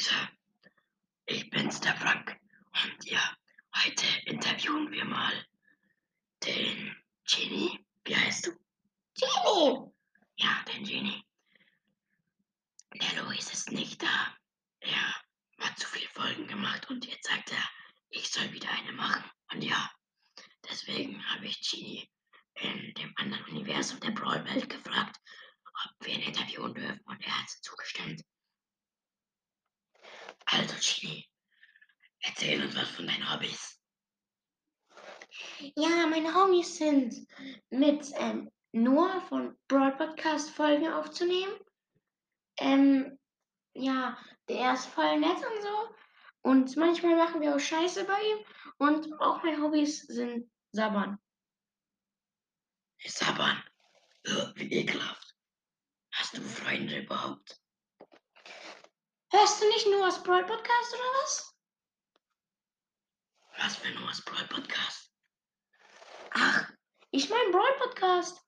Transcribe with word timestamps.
Leute, 0.00 0.30
ich 1.26 1.50
bin's, 1.50 1.78
der 1.82 1.94
Frank. 1.96 2.40
Und 2.72 3.04
ja, 3.04 3.36
heute 3.84 4.06
interviewen 4.24 4.90
wir 4.90 5.04
mal 5.04 5.46
den 6.42 6.96
Genie. 7.26 7.84
Wie 8.04 8.16
heißt 8.16 8.46
du? 8.46 8.52
Genie! 9.14 9.92
Ja, 10.36 10.64
den 10.72 10.84
Genie. 10.84 11.22
Der 12.94 13.22
Luis 13.22 13.52
ist 13.52 13.72
nicht 13.72 14.02
da. 14.02 14.34
Er 14.78 15.22
hat 15.58 15.78
zu 15.78 15.86
viele 15.86 16.08
Folgen 16.08 16.46
gemacht 16.46 16.88
und 16.88 17.04
jetzt 17.04 17.28
sagt 17.28 17.52
er, 17.52 17.70
ich 18.08 18.26
soll 18.30 18.50
wieder 18.54 18.70
eine 18.70 18.92
machen. 18.92 19.30
Und 19.52 19.62
ja, 19.62 19.90
deswegen 20.66 21.22
habe 21.28 21.44
ich 21.44 21.60
Genie 21.60 22.10
in 22.54 22.94
dem 22.94 23.12
anderen 23.16 23.44
Universum 23.44 24.00
der 24.00 24.12
Brawl-Welt 24.12 24.70
gefragt, 24.70 25.20
ob 25.66 26.06
wir 26.06 26.14
ihn 26.14 26.22
interviewen 26.22 26.72
dürfen 26.72 27.00
und 27.04 27.20
er 27.22 27.38
hat 27.38 27.50
zugestimmt. 27.50 28.24
Genie, 30.78 31.28
erzähl 32.20 32.62
uns 32.62 32.76
was 32.76 32.88
von 32.90 33.06
deinen 33.06 33.32
Hobbys. 33.32 33.80
Ja, 35.76 36.06
meine 36.06 36.34
Hobbys 36.34 36.76
sind 36.76 37.26
mit 37.70 38.10
ähm, 38.14 38.50
Noah 38.72 39.20
von 39.28 39.58
Broad 39.68 39.98
Podcast 39.98 40.50
Folgen 40.50 40.92
aufzunehmen. 40.92 41.52
Ähm, 42.58 43.18
ja, 43.74 44.18
der 44.48 44.74
ist 44.74 44.86
voll 44.86 45.18
nett 45.20 45.36
und 45.36 45.62
so. 45.62 45.94
Und 46.42 46.76
manchmal 46.76 47.16
machen 47.16 47.40
wir 47.40 47.54
auch 47.54 47.60
Scheiße 47.60 48.04
bei 48.04 48.20
ihm. 48.20 48.44
Und 48.78 49.12
auch 49.20 49.42
meine 49.42 49.62
Hobbys 49.62 50.02
sind 50.06 50.50
Sabbern. 50.72 51.18
Sabbern. 53.04 53.62
Wie 54.54 54.72
ekelhaft. 54.72 55.34
Hast 56.12 56.36
du 56.36 56.42
Freunde 56.42 57.00
überhaupt? 57.00 57.60
Hörst 59.40 59.62
du 59.62 59.68
nicht 59.68 59.86
Noahs 59.86 60.22
Broad 60.22 60.46
Podcast 60.46 60.92
oder 60.92 61.02
was? 61.22 61.58
Was 63.56 63.76
für 63.76 63.90
Noahs 63.92 64.22
Brawl 64.22 64.46
Podcast? 64.48 65.14
Ach, 66.32 66.70
ich 67.10 67.30
mein 67.30 67.50
Broad 67.50 67.78
Podcast. 67.78 68.38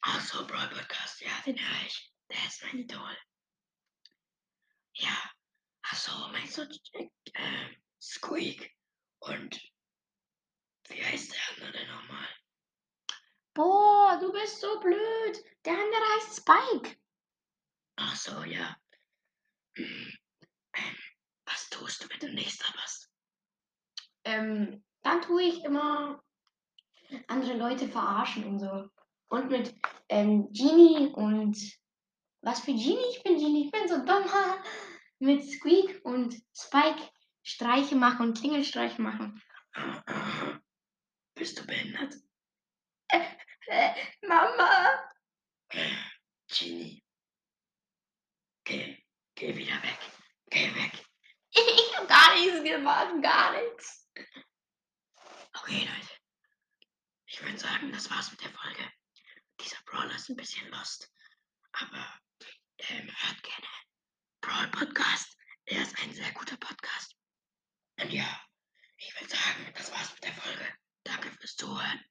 Ach 0.00 0.20
so, 0.20 0.44
Brawl 0.48 0.66
Podcast. 0.70 1.20
Ja, 1.20 1.30
den 1.46 1.56
höre 1.56 1.86
ich. 1.86 2.12
Der 2.28 2.44
ist 2.44 2.60
mein 2.64 2.80
Idol. 2.80 3.16
Ja. 4.94 5.16
Ach 5.82 5.96
so, 5.96 6.12
meinst 6.32 6.58
du 6.58 6.62
äh, 7.34 7.76
Squeak? 8.02 8.76
Und 9.20 9.62
wie 10.88 11.04
heißt 11.04 11.32
der 11.32 11.66
andere 11.66 11.86
nochmal? 11.86 12.28
Boah, 13.54 14.18
du 14.20 14.32
bist 14.32 14.60
so 14.60 14.80
blöd. 14.80 15.44
Der 15.64 15.74
andere 15.74 16.02
heißt 16.16 16.36
Spike. 16.38 17.00
Ach 17.94 18.16
so, 18.16 18.42
ja. 18.42 18.76
Was 21.46 21.68
tust 21.70 22.04
du, 22.04 22.08
du 22.18 22.32
nicht 22.32 22.58
sabberst? 22.58 23.10
Ähm, 24.24 24.84
dann 25.02 25.22
tue 25.22 25.42
ich 25.42 25.64
immer 25.64 26.22
andere 27.28 27.56
Leute 27.56 27.88
verarschen 27.88 28.44
und 28.44 28.58
so. 28.60 28.88
Und 29.28 29.50
mit 29.50 29.74
ähm, 30.08 30.48
Genie 30.52 31.12
und 31.14 31.56
was 32.42 32.60
für 32.60 32.72
Genie? 32.72 33.06
Ich 33.10 33.22
bin 33.22 33.38
Genie, 33.38 33.66
ich 33.66 33.72
bin 33.72 33.88
so 33.88 34.04
dumm. 34.04 34.24
mit 35.18 35.42
Squeak 35.44 36.04
und 36.04 36.34
Spike 36.54 37.10
Streiche 37.42 37.94
machen 37.94 38.28
und 38.28 38.38
Klingelstreiche 38.38 39.00
machen. 39.00 39.42
Bist 41.34 41.58
du 41.58 41.66
behindert? 41.66 42.14
Äh, 43.66 43.94
Mama! 44.20 45.08
Genie. 46.48 46.93
Geh, 49.34 49.54
wieder 49.56 49.82
weg. 49.82 49.98
Geh 50.50 50.74
weg. 50.74 50.92
Ich 51.56 51.96
hab 51.96 52.08
gar 52.08 52.34
nichts 52.34 52.64
gemacht, 52.64 53.22
gar 53.22 53.52
nichts. 53.52 54.08
Okay, 55.52 55.88
Leute. 55.88 56.14
Ich 57.26 57.40
würde 57.40 57.58
sagen, 57.58 57.92
das 57.92 58.10
war's 58.10 58.32
mit 58.32 58.42
der 58.42 58.50
Folge. 58.50 58.92
Dieser 59.60 59.80
Brawler 59.86 60.16
ist 60.16 60.28
ein 60.28 60.36
bisschen 60.36 60.68
lost. 60.70 61.12
Aber 61.72 62.20
ähm, 62.78 63.06
hört 63.06 63.42
gerne 63.42 63.68
Brawl 64.40 64.68
Podcast. 64.68 65.36
Er 65.66 65.82
ist 65.82 65.96
ein 66.02 66.12
sehr 66.12 66.32
guter 66.32 66.56
Podcast. 66.56 67.16
Und 68.00 68.12
ja, 68.12 68.40
ich 68.98 69.14
würde 69.14 69.30
sagen, 69.30 69.72
das 69.74 69.92
war's 69.92 70.12
mit 70.14 70.24
der 70.24 70.34
Folge. 70.34 70.74
Danke 71.04 71.30
fürs 71.32 71.56
Zuhören. 71.56 72.04